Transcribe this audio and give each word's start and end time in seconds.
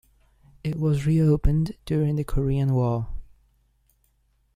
It 0.63 0.79
was 0.79 1.05
reopened 1.05 1.77
during 1.85 2.15
the 2.15 2.23
Korean 2.23 2.73
War. 2.73 3.05